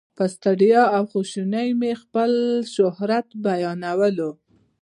په 0.17 0.23
ستړیا 0.33 0.83
او 0.95 1.03
خواشینۍ 1.11 1.69
مې 1.79 1.91
خپل 2.03 2.31
شهرت 2.75 3.27
بیانول. 3.45 4.17